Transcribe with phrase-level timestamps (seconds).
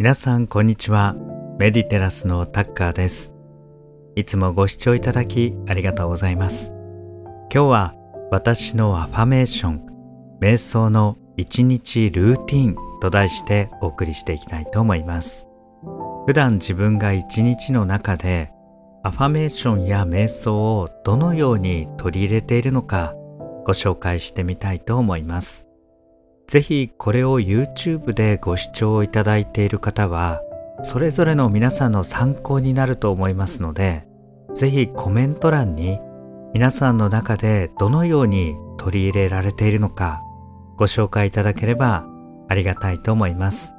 [0.00, 1.14] 皆さんこんにちは。
[1.58, 3.34] メディテラスのタッカーです。
[4.16, 6.72] いつもご視聴いただきありがとうございます。
[7.52, 7.94] 今日は
[8.30, 9.86] 私のアファメーション
[10.40, 15.46] 瞑想の一日ルーティンと題してお送りしていきたいと思います。
[16.26, 18.54] 普段自分が一日の中で
[19.02, 23.12] アファメーションや瞑想をどのように取り入れているのか
[23.66, 25.69] ご紹介してみたいと思います。
[26.50, 30.42] ぜひこれを YouTube でご視聴いただいている方は
[30.82, 34.08] それぞれの皆さんの参考になると思いますので
[34.52, 36.00] ぜひコメント欄に
[36.52, 40.22] 皆さんの中でどのように取り入れられているのか
[40.76, 42.04] ご紹介いただければ
[42.48, 43.74] ありがたいと思います。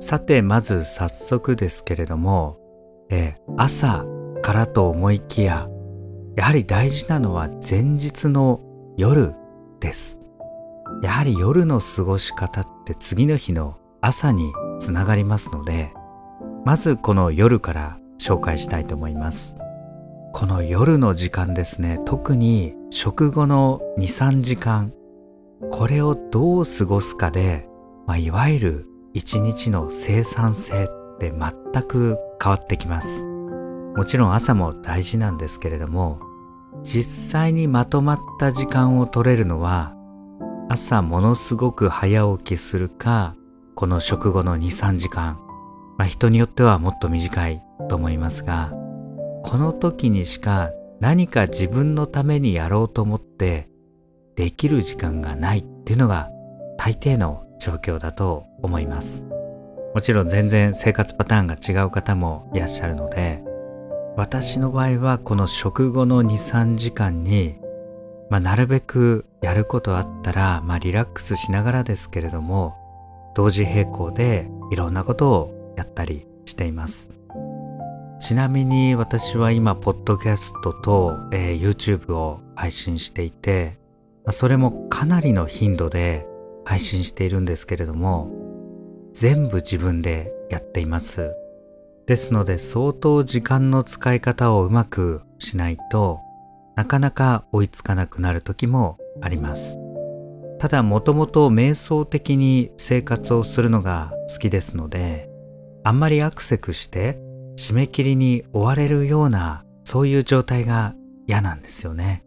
[0.00, 2.58] さてまず早速ですけれども、
[3.10, 4.04] え朝
[4.42, 5.68] からと思いきや
[6.34, 8.60] やはり大事なのは前日の
[8.96, 9.34] 夜
[9.78, 10.23] です。
[11.04, 15.92] やはり夜の過ごし方って次の日の朝につながりますので
[16.64, 19.54] まずこの夜から紹介したいと思います。
[20.32, 24.94] この夜の時間ですね特に食後の23時間
[25.70, 27.68] これをどう過ごすかで、
[28.06, 33.26] まあ、いわゆる一日の生産性って全く変わってきます。
[33.94, 36.18] もちろん朝も大事なんですけれども
[36.82, 39.94] 実際にまとまった時間を取れるのは
[40.68, 43.36] 朝ものすごく早起きするか
[43.74, 45.38] この食後の23時間、
[45.98, 48.72] まあ、人によってはもっと短いと思いますが
[49.42, 53.68] この時にしか何か自分のためにやろうと思って
[54.36, 56.30] できる時間がないっていうのが
[56.78, 59.22] 大抵の状況だと思います。
[59.94, 63.44] もちろん全然生活パターンが違う方もいらっしゃるので
[64.16, 67.60] 私の場合はこの食後の23時間に
[68.30, 72.74] まあ、なるべくやることあったら、まあ、リラックスしながらですけれども
[73.34, 77.10] 同時並行でいろんなことをやったりしています。
[78.20, 83.76] ちなみに私は今ポッドキャストと、えー、YouTube を配信していて、
[84.24, 86.26] まあ、それもかなりの頻度で
[86.64, 88.30] 配信しているんですけれども
[89.12, 91.32] 全部自分でやっています。
[92.06, 96.20] ですので相当時間の使い方をうまくしないと
[96.76, 99.78] なかなか追いつかなくなる時もあります。
[100.58, 105.28] ただもともと瞑想的に生活をするのが好きですので
[105.82, 107.18] あんまりアクセクして
[107.56, 110.94] 締め切りに追われるようなそういう状態が
[111.26, 112.24] 嫌なんですよね。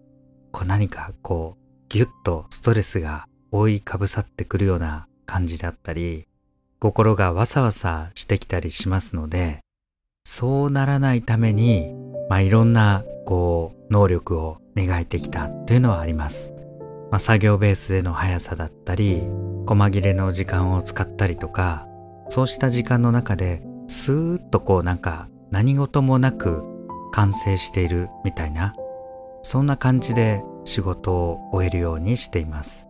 [0.52, 6.28] こう何かこうギュッとストレスが覆いかぶさってくるような感じだったり
[6.80, 9.60] 心がわさわさしてきたりしますので
[10.26, 11.94] そうならないために
[12.30, 16.58] まあ、いろんなこう能力を磨いてきたというのはあります。
[17.12, 19.24] まあ、作業ベースでの速さだったり
[19.66, 21.88] 細切れの時間を使ったりとか
[22.30, 26.64] そうした時間の中でスーッとこうなんか何事もなく
[27.14, 28.76] 完成しているみたいな
[29.42, 32.90] そんな感じで仕事を終えるようにしています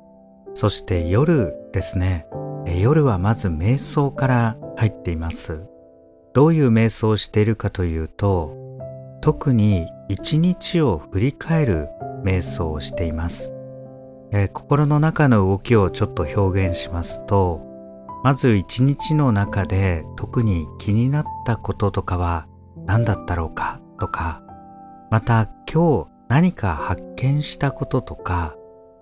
[0.55, 2.25] そして夜ですね
[2.65, 5.61] 夜はまず瞑想から入っています
[6.33, 8.56] どういう瞑想をしているかというと
[9.21, 11.89] 特に一日を振り返る
[12.23, 13.51] 瞑想をしています、
[14.31, 17.61] えー、心の中の動きをちょっと表現しますと
[18.23, 22.47] まず一日の中で特に気になったこととかは
[22.85, 24.41] 何だったろうかとか
[25.11, 28.55] また今日何か発見したこととか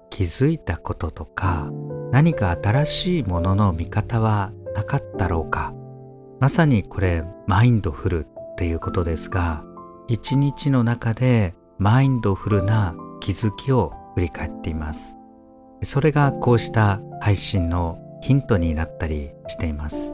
[0.10, 1.70] 気づいたこととか
[2.12, 5.74] 何か新しいものの見方はなかったろうか。
[6.40, 9.64] まさにこれマインドフルっていうことですが
[10.08, 15.18] 一日の中でマインドフルな気づきを振り返っています。
[15.84, 20.14] それがこうした配信のヒントになったりしています。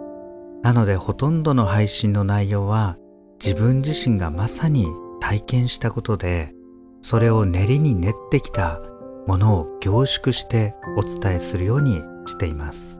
[0.64, 2.98] なのでほとんどの配信の内容は
[3.44, 4.88] 自分自身がまさに
[5.20, 6.54] 体験したことで
[7.02, 8.80] それを練りに練ってきた
[9.28, 13.00] ものを凝縮してお伝えするようにしています。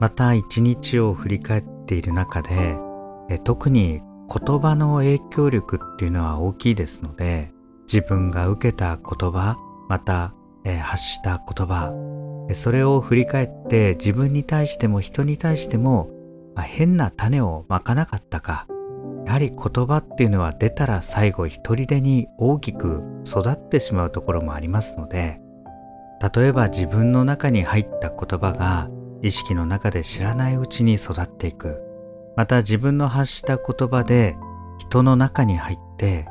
[0.00, 2.78] また一日を振り返っている中で
[3.44, 4.00] 特に
[4.32, 7.52] 言葉の影響力っていうのは大きいですので
[7.92, 9.56] 自分が受けた言葉
[9.88, 10.32] また、
[10.64, 11.92] え、発した言葉
[12.54, 16.10] それを振り返って自分に対しても人に対しても、
[16.54, 18.66] ま、変な種をまかなかったか
[19.26, 25.40] やはり言葉っていうのは出たら最後一人でに大きく育ってしまうところもありますので
[26.34, 28.88] 例えば自分の中に入った言葉が
[29.22, 31.89] 意識の中で知らないうちに育っていく。
[32.36, 34.36] また自分の発した言葉で
[34.78, 36.26] 人の中に入って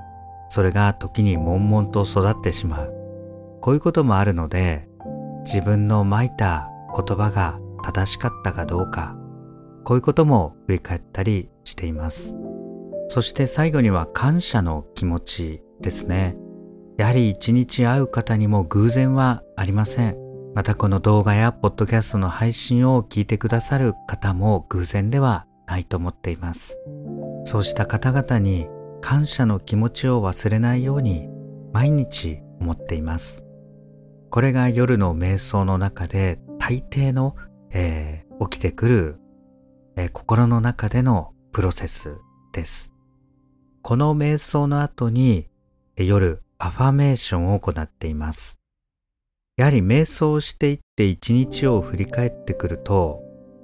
[0.50, 2.94] それが時に悶々と育ってしまう。
[3.62, 4.90] こういうこともあるので
[5.46, 9.16] 自分のまいた言葉が正しかったかどうか
[9.84, 12.36] こういうことも振り返ったりしています。
[13.10, 16.38] そして最後には感謝の気持ちですね。
[16.98, 20.18] やはり一日会う方にも偶然はありません。
[20.54, 26.78] またこの動画やポッドキャストの配信を聞いてくださる方も偶然ではないと思っています
[27.46, 28.68] そうした方々に
[29.02, 31.30] 感謝の気持ちを忘れないように
[31.72, 33.46] 毎日思っています
[34.30, 37.36] これが夜の瞑想の中で大抵の、
[37.72, 39.20] えー、起きてくる、
[39.96, 42.18] えー、心の中でのプロセス
[42.54, 42.94] です。
[43.82, 45.48] この瞑想の後に、
[45.96, 48.60] 夜アファメーションを行っています。
[49.58, 53.22] やはり瞑想していって一日を振り返ってくると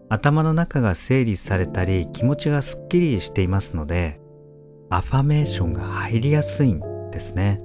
[0.09, 4.21] 頭の中が整理されたり気持ちがすっきりしていますので
[4.89, 6.79] アファメーションが入りやすいん
[7.11, 7.59] ですね。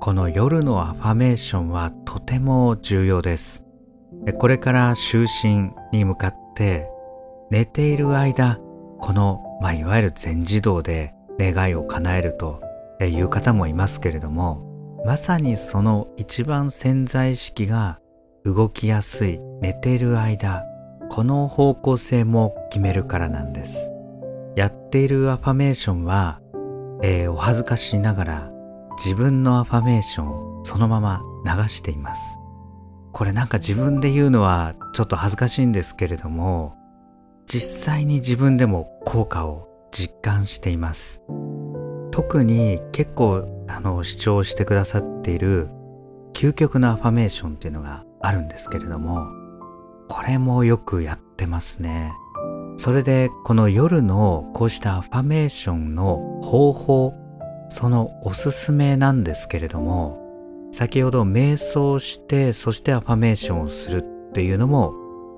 [0.00, 3.64] この夜のアファメーションはとても重要です。
[4.38, 6.90] これから就寝に向かって
[7.50, 8.58] 寝ている間、
[9.00, 12.60] この、まあ、いわゆる全自動で願いを叶えると
[13.00, 17.98] いう方もいますけれども、まさにその一番潜在意識が
[18.44, 20.64] 動きやすい寝ている間、
[21.10, 23.92] この方向性も決めるからなんです。
[24.56, 26.40] やっているアファメーションは、
[27.02, 28.50] えー、お恥ずかしながら
[28.96, 32.38] 自分のアファメーションをそのまま流しています。
[33.12, 36.74] これなんか自分で言うのはちょっと恥ずかしいんですけれども、
[37.46, 41.20] 実際に自分でも効果を実感しています。
[42.10, 45.68] 特に結構あの主張してくださっている
[46.32, 49.26] 究極のアファメーションっていうのがあるんですけれども、
[50.08, 52.12] これもよくやってますね。
[52.76, 57.14] それでこの夜のこうしたアファメーションの方法
[57.68, 60.20] そのおすすめなんですけれども
[60.72, 64.92] 先ほど瞑想してそしてアファメーションをするっていうのも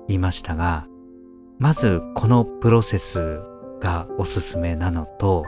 [0.07, 0.87] 言いましたが
[1.59, 3.39] まずこのプロセス
[3.79, 5.43] がおすすめなのと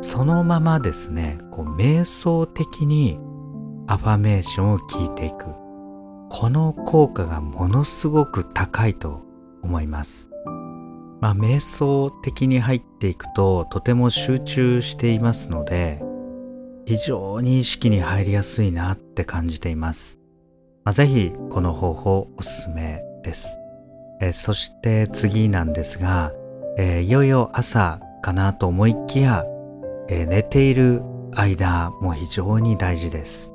[0.00, 3.18] そのままですねこう瞑想的に
[3.86, 5.46] アファメーションを聞いていく
[6.30, 9.22] この効果がものすごく高いと
[9.62, 10.30] 思います
[11.20, 16.02] まあ瞑想的に入っていくととても集中していますので
[16.90, 20.18] 非常に意識に入りやすいなって感じています。
[20.82, 23.58] まあ、ぜひこの方法おすすめです。
[24.20, 26.32] えそして次なんですが、
[26.76, 29.44] えー、いよいよ朝かなと思いきや、
[30.08, 33.49] えー、寝ている間も非常に大事です。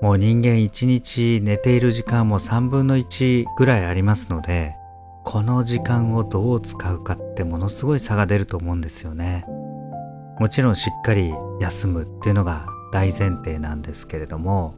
[0.00, 4.76] もう人間一日寝ている時間も3分の1ぐらいありますので、
[5.24, 9.46] この時間をどう使うかってものすごい差が出ると思うんですよね。
[10.38, 14.76] もちろんしっかり休むっていうのが大前提なんですけれども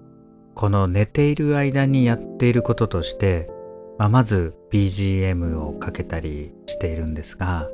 [0.54, 3.50] この寝ている間にやっていることとして、
[3.98, 7.68] まあ、まず BGM をかけたりしているんですが、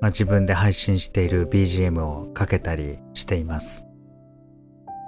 [0.00, 3.84] まあ、自分で配信している BGM をかけたりしています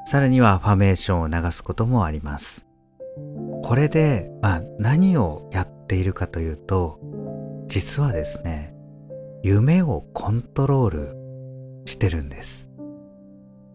[0.05, 2.67] さらにはファメーションを流すこともあります
[3.63, 7.01] これで、まあ、何をやっているかというと
[7.67, 8.75] 実はですね
[9.47, 11.25] 夢をコントロール
[11.85, 12.71] してるんです。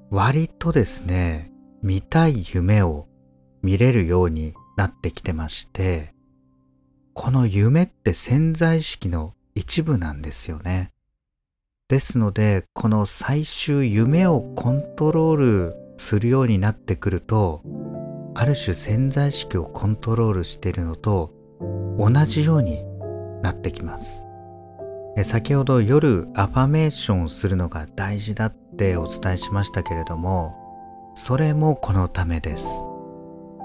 [0.10, 1.52] 割とですね、
[1.84, 3.08] 見たい夢を
[3.62, 6.16] 見れるようになってきてまして、
[7.14, 10.92] この夢って潜在意識の一部なんですよね。
[11.88, 17.62] ですので、この最終夢をコントロールするようになってくると、
[18.36, 21.32] ある種潜在意識をコントロールしているのと
[21.98, 22.84] 同じように
[23.42, 24.26] なってきます。
[25.24, 32.84] 先ほど夜アファメーションをするのが大事だってお伝えしましたけれどもそれもこのためです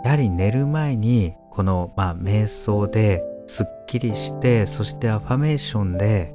[0.04, 6.34] やはり寝る前にこの、まあ、瞑想ですっきりしてそしてアファメーションで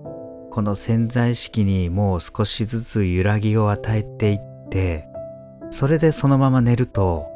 [0.51, 4.39] この潜在意識にもう少しずつ揺らぎを与えていっ
[4.69, 5.07] て
[5.71, 7.27] それでそのまま寝ると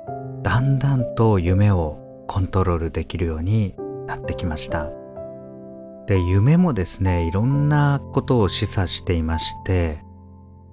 [0.41, 3.75] だんだんと夢をコントロールできるように
[4.07, 4.89] なってきました。
[6.05, 10.03] で夢もですねいろんなことを示唆していまして、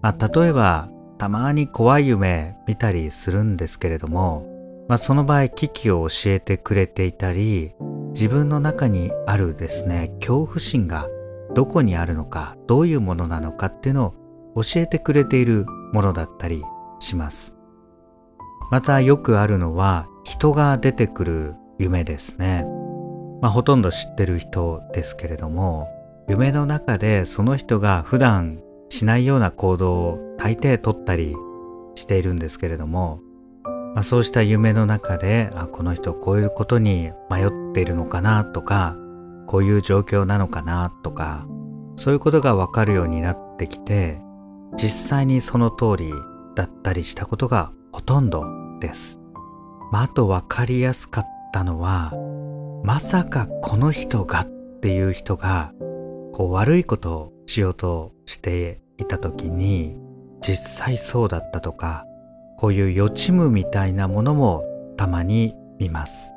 [0.02, 0.88] まあ、例えば
[1.18, 4.46] たまに怖い夢見たりするんですけれども、
[4.88, 7.74] まあ、その場合危機を教えてくれていたり
[8.12, 11.08] 自分の中にあるですね恐怖心が
[11.54, 14.14] どこにあるのかどういうものなのかっていうの
[14.56, 16.64] を教えてくれているものだったり
[17.00, 17.54] します。
[18.70, 22.64] またよくあるのは人が出てくる夢ですね。
[23.40, 25.88] まあ、ほとんど知ってる人ですけれども
[26.28, 31.34] 夢の中でその人が普段しないような行動を大抵とったり
[31.94, 33.20] しているんですけれども、
[33.64, 38.96] まあ、そうした夢の中であこの人こういうことに迷っているのかなとか
[39.46, 41.46] こういう状況なのかなとか
[41.96, 44.20] そういうことがわかるようになってきて
[44.76, 46.12] 実際にその通り
[46.54, 48.44] だったりしたことがほとんど
[48.80, 49.20] です。
[49.90, 52.12] まあ、あとわかりやすかったのは
[52.84, 54.46] まさかこの人がっ
[54.80, 55.72] ていう人が
[56.32, 59.96] こう悪いことをしようとしていた時に
[60.40, 62.06] 実際そうだったとか
[62.56, 64.64] こういう予知夢みたいなものも
[64.96, 66.32] たまに見ます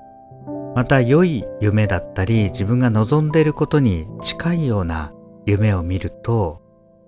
[0.75, 5.13] また良い夢だったり自分が望んでいることに近いような
[5.45, 6.61] 夢を見ると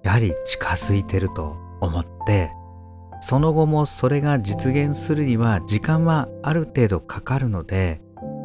[0.03, 2.51] やはり近づいてると思って
[3.27, 7.99] その後もそれが実現するには時間はある程度かかるので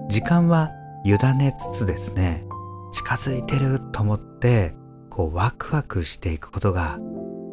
[0.08, 0.70] 時間は
[1.04, 2.46] 委ねつつですね
[2.90, 4.74] 近づいてると思って
[5.10, 6.98] こうワクワクしていくことが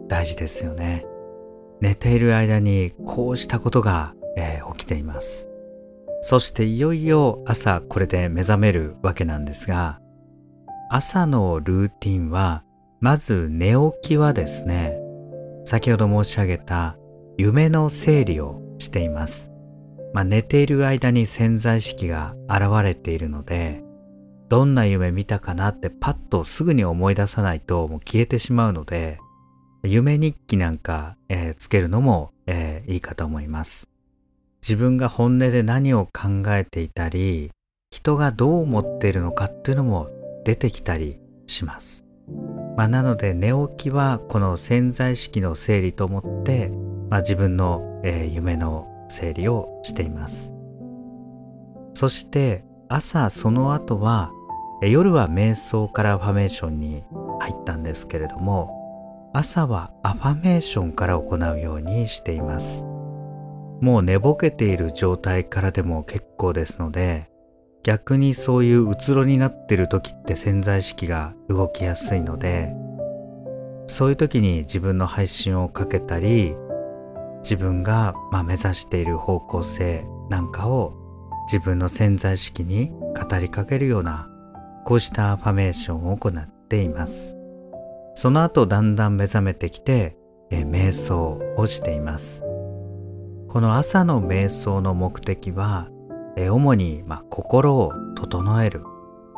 [0.08, 1.06] 大事ですよね。
[1.82, 5.50] 寝ている間にこうしたことが、えー、起きています。
[6.22, 10.00] そしていよいよ朝これで目覚めるわけなんですが
[10.90, 12.64] 朝のルーティンは
[13.02, 14.98] まず寝起きはですね
[15.66, 16.98] 先ほど申し上げた
[17.38, 19.52] 夢の整理をしています、
[20.14, 23.84] まあ、寝ている間に潜在意識が現れているので
[24.50, 29.20] どんな夢見たかなってパッとすぐに思い出さないともう消えてしまうので
[29.84, 33.88] 夢日記なんか、えー、つけるのも、えー、いいかと思います。
[34.62, 37.52] 自分が本音で何を考えていたり
[37.92, 40.10] 人がどう思っているのかっていうのも
[40.44, 42.06] 出てきたりします、
[42.76, 46.72] まあ、なので寝起きはこの潜在意識の整理と思って、
[47.10, 50.54] まあ、自分の、えー、夢の整理をしています。
[51.94, 54.32] そして朝その後は
[54.82, 57.04] 夜は瞑想からアファメーションに
[57.40, 62.86] 入ったんですけれども朝はアファメーションから行うようにしています。
[63.82, 67.30] もう寝ぼけている状態からでも結構ですので
[67.84, 72.76] 逆にそういううつろになってる時って潜在意識が動きやすいので
[73.88, 76.56] そういう時に自分の配信をかけたり
[77.50, 80.94] 自分がま目指している方向性なんかを
[81.46, 84.30] 自分の潜在意識に語りかけるような
[84.84, 87.38] こうしたアファメーションを行っています。
[88.16, 90.18] その後だんだん目覚めてきて、
[90.50, 92.42] え瞑想をしています。
[93.48, 95.88] この朝の瞑想の目的は、
[96.36, 98.82] え主に、ま心を整える。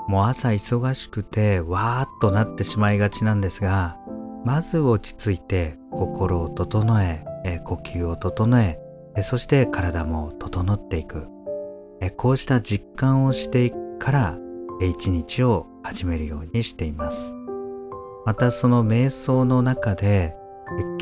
[0.08, 3.98] もう朝忙しくてわーっとなってしまいがちなんですが、
[4.46, 8.80] まず落ち着いて心を整え、え呼吸を整え
[9.16, 11.28] え、そして体も整っていく。
[12.02, 14.38] えこうした実感をしていくから
[14.82, 17.36] 一日を始めるようにしています
[18.26, 20.36] またその瞑想の中で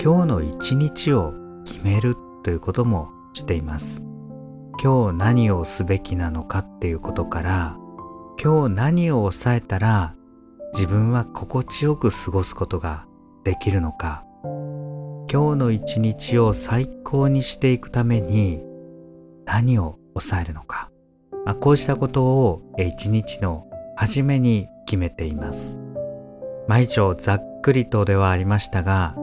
[0.01, 1.33] 今日の一日を
[1.65, 4.01] 決めるということもしています
[4.81, 7.77] 今日何をすべきなのかっていうことから
[8.41, 10.15] 今日何を抑えたら
[10.73, 13.05] 自分は心地よく過ごすことが
[13.43, 14.23] できるのか
[15.29, 18.63] 今日の一日を最高にしていくために
[19.45, 20.89] 何を抑えるのか、
[21.45, 23.67] まあ、こうしたことを一日の
[23.97, 25.77] 初めに決めています。
[26.69, 29.15] 毎朝ざっくりとではありましたが、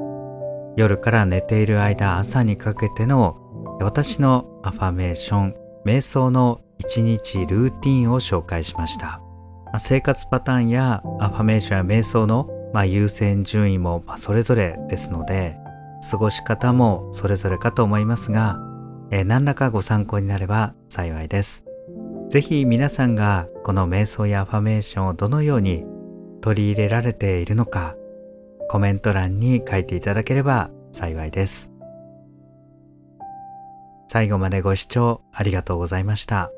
[0.76, 3.38] 夜から寝ている間朝にかけての
[3.80, 5.54] 私のアファメーション、
[5.86, 9.20] 瞑想の一日ルーティンを紹介しました。
[9.66, 15.58] まあ生活パターンやアファメーションや瞑想のま優先順位もそれぞれですので、
[16.10, 18.58] 過ごし方もそれぞれかと思いますが、
[19.10, 21.64] え何らかご参考になれば幸いです。
[22.28, 25.84] ぜひ皆さんがこの瞑想やアファメーションをどのように
[26.40, 27.96] 取り入れられているのか
[28.68, 31.70] コメント欄に書いていただければ幸いです。
[34.08, 36.50] 最後までご視聴ありがとうございました。